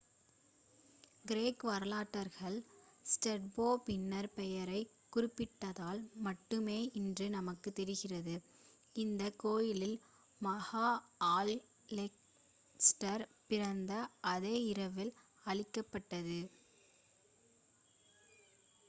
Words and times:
கிரேக்க 1.25 1.67
வரலாற்றாளர் 1.67 2.55
ஸ்ட்ராபோ 3.05 3.67
பின்னர் 3.81 4.29
பெயரை 4.29 4.79
குறிப்பிட்டதால் 5.13 6.01
மட்டுமே 6.19 6.77
இன்று 6.93 7.25
நமக்குத் 7.29 7.75
தெரிகிறது 7.75 8.35
அந்த 8.95 9.25
கோயில் 9.37 9.93
மகா 10.41 10.87
அலெக்ஸாண்டர் 11.31 12.15
பிறந்த 13.47 13.93
அதே 14.31 14.55
இரவில் 14.71 15.13
அழிக்கப் 15.45 15.91
பட்டது 15.91 16.39